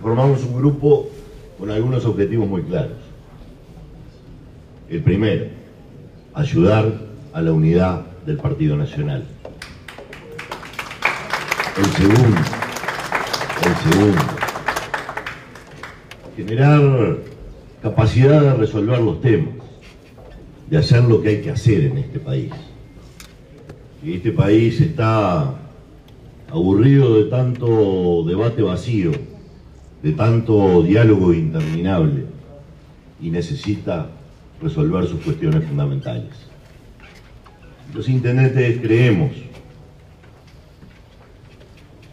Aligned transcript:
Formamos 0.00 0.44
un 0.44 0.56
grupo 0.56 1.10
con 1.58 1.70
algunos 1.70 2.04
objetivos 2.06 2.48
muy 2.48 2.62
claros. 2.62 2.96
El 4.88 5.02
primero, 5.02 5.46
ayudar 6.34 6.92
a 7.32 7.42
la 7.42 7.52
unidad 7.52 8.06
del 8.24 8.38
Partido 8.38 8.76
Nacional. 8.76 9.24
El 11.76 11.84
segundo, 11.86 12.40
el 13.66 13.92
segundo, 13.92 14.22
generar 16.36 17.18
capacidad 17.82 18.40
de 18.40 18.54
resolver 18.54 18.98
los 19.00 19.20
temas, 19.20 19.54
de 20.68 20.78
hacer 20.78 21.04
lo 21.04 21.20
que 21.22 21.28
hay 21.28 21.42
que 21.42 21.50
hacer 21.50 21.84
en 21.84 21.98
este 21.98 22.18
país. 22.18 22.52
Y 24.02 24.14
este 24.14 24.32
país 24.32 24.80
está 24.80 25.54
aburrido 26.50 27.16
de 27.16 27.24
tanto 27.30 28.24
debate 28.26 28.62
vacío, 28.62 29.12
de 30.02 30.12
tanto 30.12 30.82
diálogo 30.82 31.34
interminable 31.34 32.24
y 33.20 33.30
necesita 33.30 34.08
resolver 34.60 35.06
sus 35.06 35.20
cuestiones 35.20 35.64
fundamentales. 35.64 36.30
Los 37.94 38.08
intendentes 38.08 38.80
creemos 38.80 39.32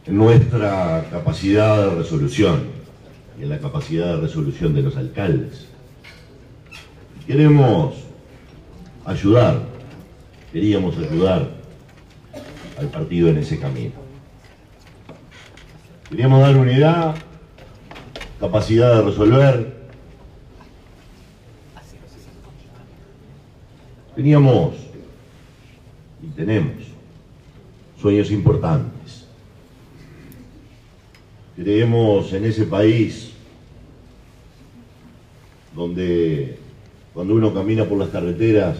en 0.05 0.17
nuestra 0.17 1.05
capacidad 1.11 1.89
de 1.89 1.95
resolución 1.95 2.63
y 3.39 3.43
en 3.43 3.49
la 3.49 3.59
capacidad 3.59 4.15
de 4.15 4.21
resolución 4.21 4.73
de 4.73 4.81
los 4.81 4.97
alcaldes. 4.97 5.67
Queremos 7.25 7.95
ayudar, 9.05 9.61
queríamos 10.51 10.97
ayudar 10.97 11.49
al 12.79 12.87
partido 12.89 13.29
en 13.29 13.37
ese 13.37 13.59
camino. 13.59 13.93
Queríamos 16.09 16.39
dar 16.39 16.55
unidad, 16.55 17.15
capacidad 18.39 18.95
de 18.95 19.01
resolver. 19.01 19.77
Teníamos 24.15 24.73
y 26.23 26.27
tenemos 26.35 26.73
sueños 28.01 28.31
importantes. 28.31 29.25
Creemos 31.55 32.33
en 32.33 32.45
ese 32.45 32.65
país 32.65 33.33
donde 35.75 36.57
cuando 37.13 37.35
uno 37.35 37.53
camina 37.53 37.85
por 37.85 37.97
las 37.97 38.09
carreteras 38.09 38.77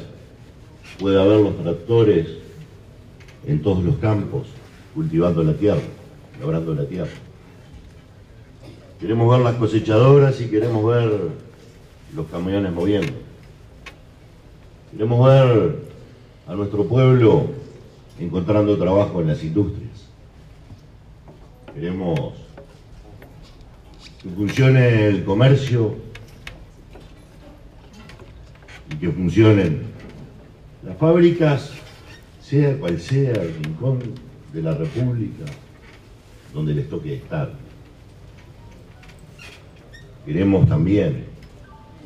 puede 0.99 1.19
haber 1.19 1.39
los 1.39 1.57
tractores 1.61 2.27
en 3.45 3.61
todos 3.61 3.83
los 3.83 3.97
campos, 3.97 4.47
cultivando 4.93 5.43
la 5.43 5.53
tierra, 5.53 5.81
labrando 6.39 6.73
la 6.73 6.85
tierra. 6.85 7.11
Queremos 8.99 9.29
ver 9.29 9.45
las 9.45 9.55
cosechadoras 9.57 10.41
y 10.41 10.47
queremos 10.47 10.83
ver 10.83 11.29
los 12.15 12.27
camiones 12.27 12.73
moviendo. 12.73 13.13
Queremos 14.91 15.27
ver 15.27 15.75
a 16.47 16.55
nuestro 16.55 16.83
pueblo 16.85 17.51
encontrando 18.19 18.75
trabajo 18.75 19.21
en 19.21 19.27
las 19.27 19.43
industrias. 19.43 20.09
Queremos 21.75 22.33
que 24.23 24.29
funcione 24.29 25.05
el 25.05 25.23
comercio 25.23 25.93
y 28.91 28.95
que 28.95 29.09
funcionen 29.09 29.83
las 30.83 30.97
fábricas, 30.97 31.71
sea 32.41 32.75
cual 32.79 32.99
sea 32.99 33.33
el 33.33 33.53
rincón 33.63 33.99
de 34.53 34.61
la 34.63 34.73
República 34.73 35.45
donde 36.51 36.73
les 36.73 36.89
toque 36.89 37.13
estar. 37.13 37.66
Queremos 40.27 40.67
también 40.67 41.23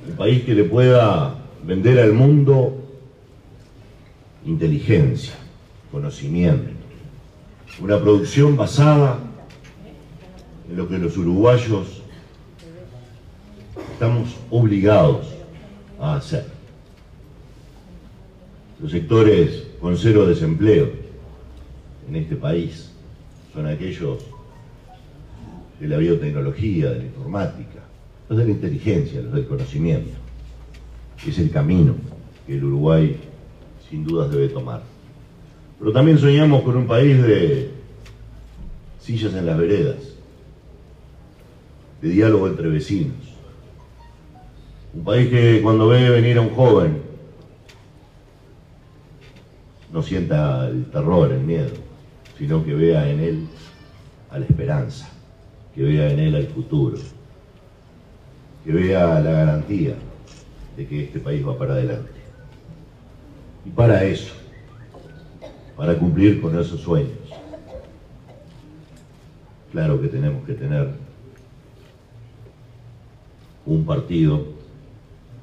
un 0.07 0.15
país 0.15 0.43
que 0.43 0.53
le 0.53 0.63
pueda 0.63 1.43
vender 1.65 1.99
al 1.99 2.13
mundo 2.13 2.77
inteligencia, 4.45 5.33
conocimiento, 5.91 6.69
una 7.81 7.99
producción 7.99 8.55
basada 8.55 9.17
en 10.69 10.77
lo 10.77 10.87
que 10.87 10.99
los 10.99 11.17
uruguayos 11.17 12.03
estamos 13.91 14.35
obligados 14.51 15.25
a 15.99 16.17
hacer. 16.17 16.45
Los 18.79 18.91
sectores 18.91 19.63
con 19.81 19.97
cero 19.97 20.27
desempleo 20.27 20.91
en 22.07 22.17
este 22.17 22.35
país 22.35 22.91
son 23.51 23.65
aquellos 23.65 24.19
de 25.79 25.87
la 25.87 25.97
biotecnología, 25.97 26.91
de 26.91 26.99
la 26.99 27.05
informática, 27.05 27.81
los 28.31 28.37
de 28.37 28.45
la 28.45 28.51
inteligencia, 28.51 29.19
los 29.19 29.33
del 29.33 29.45
conocimiento. 29.45 30.17
Es 31.27 31.37
el 31.37 31.51
camino 31.51 31.95
que 32.47 32.55
el 32.55 32.63
Uruguay 32.63 33.19
sin 33.89 34.05
dudas 34.05 34.31
debe 34.31 34.47
tomar. 34.47 34.83
Pero 35.77 35.91
también 35.91 36.17
soñamos 36.17 36.63
con 36.63 36.77
un 36.77 36.87
país 36.87 37.21
de 37.21 37.71
sillas 39.01 39.33
en 39.33 39.45
las 39.45 39.57
veredas, 39.57 39.97
de 42.01 42.07
diálogo 42.07 42.47
entre 42.47 42.69
vecinos. 42.69 43.17
Un 44.93 45.03
país 45.03 45.27
que 45.27 45.61
cuando 45.61 45.89
ve 45.89 46.09
venir 46.09 46.37
a 46.37 46.41
un 46.41 46.51
joven 46.51 47.01
no 49.91 50.01
sienta 50.01 50.69
el 50.69 50.85
terror, 50.85 51.33
el 51.33 51.41
miedo, 51.41 51.73
sino 52.37 52.63
que 52.63 52.73
vea 52.75 53.09
en 53.09 53.19
él 53.19 53.47
a 54.29 54.39
la 54.39 54.45
esperanza, 54.45 55.09
que 55.75 55.83
vea 55.83 56.09
en 56.13 56.19
él 56.19 56.35
al 56.35 56.47
futuro 56.47 56.97
que 58.63 58.71
vea 58.71 59.19
la 59.19 59.31
garantía 59.31 59.95
de 60.77 60.87
que 60.87 61.03
este 61.03 61.19
país 61.19 61.45
va 61.45 61.57
para 61.57 61.73
adelante. 61.73 62.11
Y 63.65 63.69
para 63.69 64.03
eso, 64.03 64.33
para 65.75 65.97
cumplir 65.97 66.41
con 66.41 66.57
esos 66.59 66.81
sueños, 66.81 67.11
claro 69.71 70.01
que 70.01 70.07
tenemos 70.07 70.45
que 70.45 70.53
tener 70.53 70.89
un 73.65 73.85
partido 73.85 74.45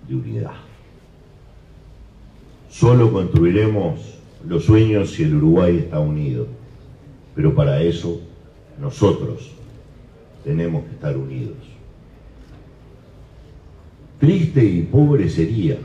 de 0.08 0.14
unidad. 0.14 0.54
Solo 2.68 3.12
construiremos 3.12 4.18
los 4.46 4.64
sueños 4.64 5.10
si 5.12 5.24
el 5.24 5.36
Uruguay 5.36 5.78
está 5.78 5.98
unido, 5.98 6.46
pero 7.34 7.54
para 7.54 7.82
eso 7.82 8.20
nosotros 8.80 9.50
tenemos 10.44 10.84
que 10.84 10.92
estar 10.92 11.16
unidos. 11.16 11.77
Triste 14.18 14.64
y 14.64 14.82
pobre 14.82 15.28
sería 15.28 15.78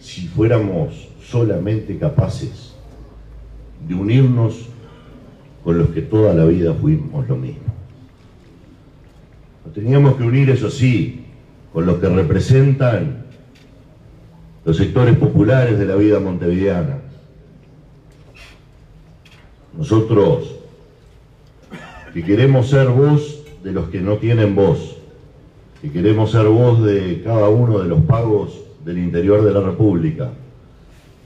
si 0.00 0.26
fuéramos 0.26 1.08
solamente 1.24 1.96
capaces 1.98 2.74
de 3.86 3.94
unirnos 3.94 4.66
con 5.62 5.78
los 5.78 5.90
que 5.90 6.02
toda 6.02 6.34
la 6.34 6.44
vida 6.44 6.74
fuimos 6.74 7.28
lo 7.28 7.36
mismo. 7.36 7.72
Nos 9.64 9.74
teníamos 9.74 10.16
que 10.16 10.24
unir, 10.24 10.50
eso 10.50 10.70
sí, 10.70 11.24
con 11.72 11.86
los 11.86 11.98
que 11.98 12.08
representan 12.08 13.24
los 14.64 14.76
sectores 14.76 15.16
populares 15.16 15.78
de 15.78 15.86
la 15.86 15.94
vida 15.96 16.20
montevideana. 16.20 16.98
Nosotros, 19.76 20.56
que 22.12 22.22
queremos 22.22 22.68
ser 22.68 22.88
voz 22.88 23.42
de 23.62 23.72
los 23.72 23.88
que 23.88 24.00
no 24.00 24.16
tienen 24.16 24.54
voz, 24.54 24.91
y 25.82 25.88
queremos 25.88 26.30
ser 26.30 26.46
voz 26.46 26.82
de 26.84 27.22
cada 27.24 27.48
uno 27.48 27.80
de 27.80 27.88
los 27.88 28.02
pagos 28.02 28.60
del 28.84 28.98
interior 28.98 29.42
de 29.42 29.52
la 29.52 29.60
República, 29.60 30.30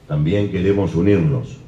también 0.09 0.51
queremos 0.51 0.95
unirnos 0.95 1.59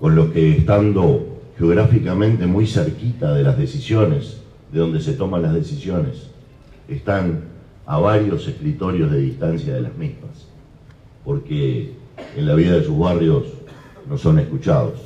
con 0.00 0.14
los 0.14 0.28
que 0.28 0.58
estando 0.58 1.26
geográficamente 1.58 2.46
muy 2.46 2.66
cerquita 2.66 3.34
de 3.34 3.42
las 3.42 3.58
decisiones, 3.58 4.40
de 4.72 4.78
donde 4.78 5.00
se 5.00 5.14
toman 5.14 5.42
las 5.42 5.54
decisiones, 5.54 6.28
están 6.88 7.44
a 7.86 7.98
varios 7.98 8.46
escritorios 8.46 9.10
de 9.10 9.20
distancia 9.20 9.74
de 9.74 9.80
las 9.80 9.96
mismas, 9.96 10.46
porque 11.24 11.92
en 12.36 12.46
la 12.46 12.54
vida 12.54 12.74
de 12.74 12.84
sus 12.84 12.98
barrios 12.98 13.44
no 14.08 14.18
son 14.18 14.38
escuchados. 14.38 15.00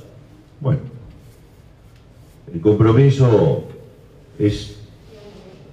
Bueno, 0.60 0.80
el 2.52 2.60
compromiso 2.60 3.64
es 4.38 4.79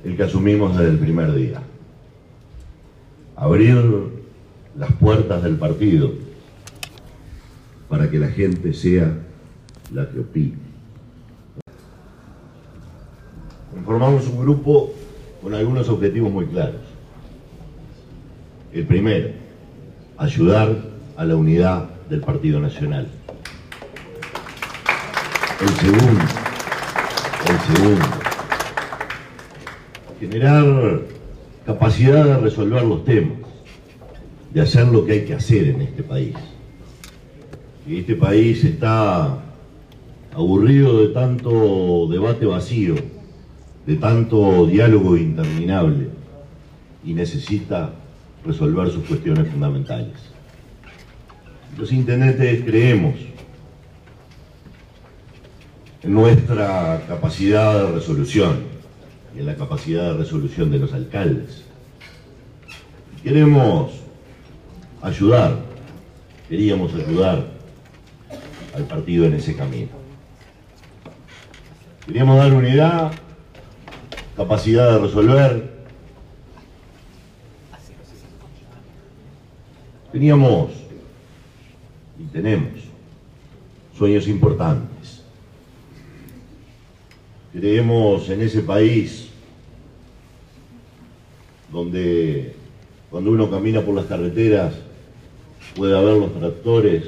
el 0.04 0.16
que 0.16 0.24
asumimos 0.24 0.78
desde 0.78 0.92
el 0.92 1.00
primer 1.00 1.34
día. 1.34 1.62
Abrir 3.36 3.78
las 4.76 4.92
puertas 4.94 5.44
del 5.44 5.56
partido 5.56 6.12
para 7.90 8.10
que 8.10 8.20
la 8.20 8.30
gente 8.30 8.74
sea 8.74 9.12
la 9.94 10.10
que 10.10 10.20
opine. 10.20 10.68
Formamos 13.86 14.28
un 14.28 14.42
grupo 14.42 14.94
con 15.42 15.54
algunos 15.54 15.88
objetivos 15.88 16.32
muy 16.32 16.46
claros. 16.48 16.82
El 18.74 18.86
primero, 18.86 19.30
ayudar 20.18 20.76
a 21.16 21.24
la 21.24 21.36
unidad 21.36 21.90
del 22.10 22.20
Partido 22.22 22.60
Nacional. 22.60 23.08
El 25.62 25.70
segundo, 25.70 26.22
el 27.48 27.76
segundo, 27.76 28.17
generar 30.20 31.02
capacidad 31.66 32.26
de 32.26 32.38
resolver 32.38 32.84
los 32.84 33.06
temas, 33.06 33.38
de 34.54 34.62
hacer 34.62 34.88
lo 34.88 35.06
que 35.06 35.14
hay 35.14 35.26
que 35.26 35.34
hacer 35.34 35.68
en 35.70 35.82
este 35.82 36.04
país. 36.04 36.36
Y 37.86 38.00
este 38.00 38.16
país 38.16 38.64
está 38.64 39.44
aburrido 40.34 41.02
de 41.02 41.14
tanto 41.14 42.08
debate 42.10 42.46
vacío, 42.46 42.96
de 43.86 43.96
tanto 43.96 44.66
diálogo 44.68 45.16
interminable 45.16 46.10
y 47.06 47.14
necesita 47.14 47.92
resolver 48.46 48.90
sus 48.90 49.06
cuestiones 49.06 49.48
fundamentales. 49.50 50.16
Los 51.78 51.92
intendentes 51.92 52.64
creemos 52.64 53.16
en 56.04 56.14
nuestra 56.14 57.04
capacidad 57.08 57.86
de 57.86 57.92
resolución 57.94 58.77
en 59.38 59.46
la 59.46 59.56
capacidad 59.56 60.12
de 60.12 60.18
resolución 60.18 60.72
de 60.72 60.80
los 60.80 60.94
alcaldes. 60.94 61.64
Queremos 63.24 63.92
ayudar, 65.02 65.60
queríamos 66.50 66.94
ayudar 66.96 67.46
al 68.76 68.84
partido 68.86 69.26
en 69.26 69.36
ese 69.36 69.56
camino. 69.56 69.90
Queríamos 72.06 72.38
dar 72.38 72.54
unidad, 72.54 73.12
capacidad 74.36 74.94
de 74.94 75.00
resolver. 75.00 75.78
Teníamos 80.12 80.72
y 82.18 82.24
tenemos 82.26 82.72
sueños 83.96 84.28
importantes. 84.28 85.24
Creemos 87.58 88.30
en 88.30 88.42
ese 88.44 88.62
país 88.62 89.30
donde 91.72 92.54
cuando 93.10 93.32
uno 93.32 93.50
camina 93.50 93.82
por 93.82 93.96
las 93.96 94.06
carreteras 94.06 94.76
puede 95.76 95.98
haber 95.98 96.18
los 96.18 96.38
tractores 96.38 97.04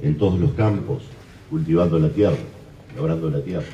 en 0.00 0.16
todos 0.16 0.40
los 0.40 0.52
campos 0.52 1.02
cultivando 1.50 1.98
la 1.98 2.08
tierra, 2.08 2.38
labrando 2.96 3.28
la 3.28 3.42
tierra. 3.42 3.66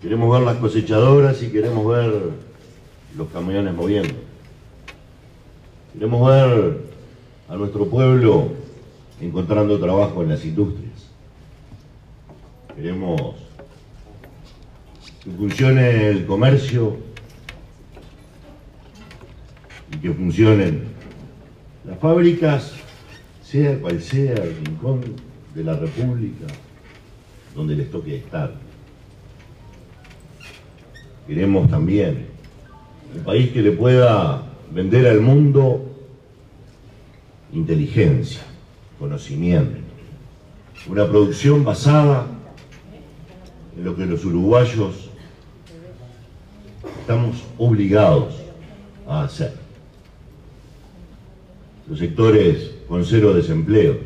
Queremos 0.00 0.32
ver 0.32 0.46
las 0.46 0.58
cosechadoras 0.58 1.42
y 1.42 1.48
queremos 1.48 1.84
ver 1.84 2.12
los 3.16 3.28
camiones 3.30 3.74
moviendo. 3.74 4.14
Queremos 5.92 6.30
ver 6.30 6.78
a 7.48 7.56
nuestro 7.56 7.86
pueblo 7.86 8.46
encontrando 9.20 9.80
trabajo 9.80 10.22
en 10.22 10.28
las 10.28 10.44
industrias. 10.44 11.10
Queremos 12.76 13.34
el 15.24 16.26
comercio. 16.26 16.96
Y 19.92 19.96
que 19.98 20.12
funcionen. 20.12 20.84
Las 21.84 21.98
fábricas, 21.98 22.72
sea 23.42 23.78
cual 23.78 24.00
sea 24.00 24.34
el 24.34 24.56
rincón 24.64 25.00
de 25.54 25.64
la 25.64 25.74
República 25.74 26.46
donde 27.54 27.76
les 27.76 27.90
toque 27.90 28.16
estar. 28.16 28.54
Queremos 31.26 31.70
también 31.70 32.28
un 33.14 33.22
país 33.22 33.50
que 33.52 33.62
le 33.62 33.72
pueda 33.72 34.42
vender 34.72 35.06
al 35.06 35.20
mundo 35.20 35.88
inteligencia, 37.52 38.40
conocimiento, 38.98 39.78
una 40.88 41.06
producción 41.06 41.64
basada 41.64 42.26
en 43.76 43.84
lo 43.84 43.94
que 43.94 44.06
los 44.06 44.24
uruguayos 44.24 45.01
estamos 47.02 47.42
obligados 47.58 48.32
a 49.08 49.24
hacer. 49.24 49.52
Los 51.88 51.98
sectores 51.98 52.76
con 52.86 53.04
cero 53.04 53.34
desempleo 53.34 53.98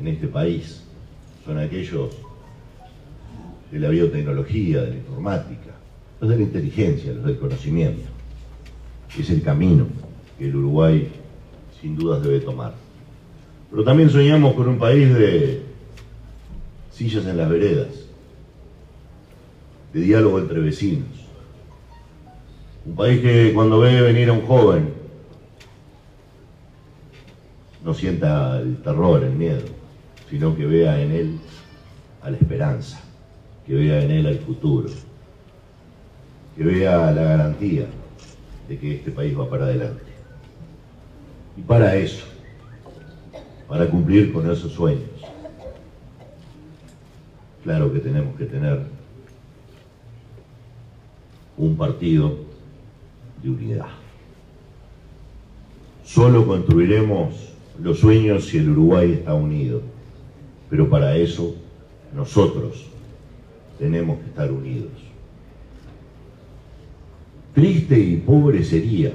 en 0.00 0.08
este 0.08 0.26
país 0.26 0.82
son 1.44 1.58
aquellos 1.58 2.10
de 3.70 3.78
la 3.78 3.88
biotecnología, 3.88 4.82
de 4.82 4.90
la 4.90 4.96
informática, 4.96 5.76
los 6.20 6.28
de 6.28 6.36
la 6.36 6.42
inteligencia, 6.42 7.12
los 7.12 7.24
del 7.24 7.38
conocimiento. 7.38 8.02
Es 9.16 9.30
el 9.30 9.42
camino 9.42 9.86
que 10.36 10.48
el 10.48 10.56
Uruguay 10.56 11.08
sin 11.80 11.96
dudas 11.96 12.20
debe 12.20 12.40
tomar. 12.40 12.74
Pero 13.70 13.84
también 13.84 14.10
soñamos 14.10 14.54
con 14.54 14.68
un 14.68 14.78
país 14.78 15.14
de 15.14 15.62
sillas 16.90 17.26
en 17.26 17.36
las 17.36 17.48
veredas, 17.48 17.88
de 19.92 20.00
diálogo 20.00 20.40
entre 20.40 20.58
vecinos. 20.58 21.25
Un 22.86 22.94
país 22.94 23.20
que 23.20 23.52
cuando 23.52 23.80
ve 23.80 24.00
venir 24.00 24.28
a 24.28 24.32
un 24.32 24.46
joven 24.46 24.94
no 27.84 27.92
sienta 27.92 28.60
el 28.60 28.76
terror, 28.76 29.24
el 29.24 29.32
miedo, 29.32 29.62
sino 30.30 30.56
que 30.56 30.66
vea 30.66 31.00
en 31.00 31.10
él 31.10 31.38
a 32.22 32.30
la 32.30 32.36
esperanza, 32.36 33.00
que 33.66 33.74
vea 33.74 34.02
en 34.02 34.12
él 34.12 34.26
al 34.26 34.38
futuro, 34.38 34.88
que 36.56 36.62
vea 36.62 37.10
la 37.10 37.22
garantía 37.22 37.86
de 38.68 38.78
que 38.78 38.94
este 38.94 39.10
país 39.10 39.36
va 39.36 39.50
para 39.50 39.64
adelante. 39.64 40.04
Y 41.56 41.62
para 41.62 41.96
eso, 41.96 42.24
para 43.68 43.88
cumplir 43.90 44.32
con 44.32 44.48
esos 44.48 44.72
sueños, 44.72 45.10
claro 47.64 47.92
que 47.92 47.98
tenemos 47.98 48.36
que 48.36 48.44
tener 48.44 48.80
un 51.56 51.76
partido 51.76 52.45
de 53.42 53.50
unidad. 53.50 53.86
Solo 56.04 56.46
construiremos 56.46 57.34
los 57.82 57.98
sueños 57.98 58.46
si 58.46 58.58
el 58.58 58.70
Uruguay 58.70 59.12
está 59.12 59.34
unido, 59.34 59.82
pero 60.70 60.88
para 60.88 61.16
eso 61.16 61.54
nosotros 62.14 62.86
tenemos 63.78 64.18
que 64.20 64.26
estar 64.26 64.50
unidos. 64.50 64.92
Triste 67.54 67.98
y 67.98 68.16
pobre 68.16 68.62
sería 68.64 69.12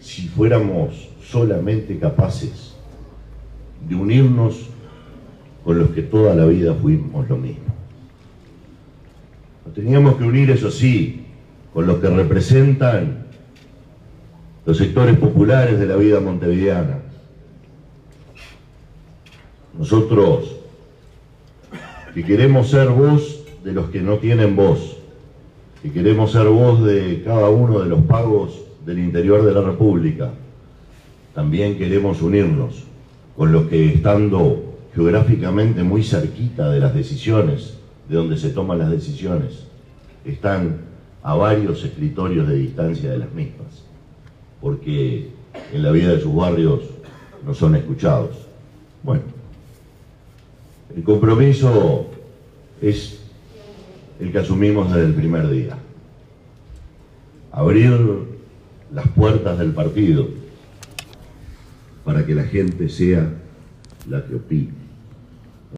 si 0.00 0.28
fuéramos 0.28 1.08
solamente 1.22 1.98
capaces 1.98 2.74
de 3.88 3.94
unirnos 3.94 4.68
con 5.64 5.78
los 5.78 5.90
que 5.90 6.02
toda 6.02 6.34
la 6.34 6.46
vida 6.46 6.74
fuimos 6.74 7.28
lo 7.28 7.36
mismo. 7.36 7.64
Nos 9.64 9.74
teníamos 9.74 10.16
que 10.16 10.24
unir, 10.24 10.50
eso 10.50 10.70
sí, 10.70 11.25
con 11.76 11.86
los 11.86 11.98
que 11.98 12.08
representan 12.08 13.26
los 14.64 14.78
sectores 14.78 15.18
populares 15.18 15.78
de 15.78 15.84
la 15.84 15.96
vida 15.96 16.20
montevideana. 16.20 17.00
Nosotros, 19.78 20.56
que 22.14 22.24
queremos 22.24 22.70
ser 22.70 22.88
voz 22.88 23.44
de 23.62 23.74
los 23.74 23.90
que 23.90 24.00
no 24.00 24.16
tienen 24.16 24.56
voz, 24.56 24.96
que 25.82 25.92
queremos 25.92 26.32
ser 26.32 26.46
voz 26.46 26.82
de 26.82 27.22
cada 27.22 27.50
uno 27.50 27.80
de 27.80 27.90
los 27.90 28.00
pagos 28.06 28.58
del 28.86 28.98
interior 28.98 29.44
de 29.44 29.52
la 29.52 29.60
República, 29.60 30.30
también 31.34 31.76
queremos 31.76 32.22
unirnos 32.22 32.84
con 33.36 33.52
los 33.52 33.66
que 33.66 33.92
estando 33.92 34.78
geográficamente 34.94 35.82
muy 35.82 36.02
cerquita 36.02 36.70
de 36.70 36.80
las 36.80 36.94
decisiones, 36.94 37.76
de 38.08 38.16
donde 38.16 38.38
se 38.38 38.48
toman 38.48 38.78
las 38.78 38.90
decisiones, 38.90 39.66
están 40.24 40.85
a 41.26 41.34
varios 41.34 41.82
escritorios 41.82 42.46
de 42.46 42.54
distancia 42.54 43.10
de 43.10 43.18
las 43.18 43.32
mismas, 43.32 43.82
porque 44.60 45.28
en 45.72 45.82
la 45.82 45.90
vida 45.90 46.12
de 46.12 46.20
sus 46.20 46.32
barrios 46.32 46.82
no 47.44 47.52
son 47.52 47.74
escuchados. 47.74 48.46
Bueno, 49.02 49.24
el 50.94 51.02
compromiso 51.02 52.06
es 52.80 53.18
el 54.20 54.30
que 54.30 54.38
asumimos 54.38 54.94
desde 54.94 55.06
el 55.06 55.14
primer 55.14 55.50
día. 55.50 55.76
Abrir 57.50 57.98
las 58.92 59.08
puertas 59.08 59.58
del 59.58 59.72
partido 59.72 60.28
para 62.04 62.24
que 62.24 62.36
la 62.36 62.44
gente 62.44 62.88
sea 62.88 63.28
la 64.08 64.24
que 64.24 64.36
opine. 64.36 64.85